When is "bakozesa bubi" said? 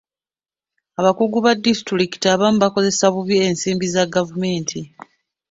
2.63-3.35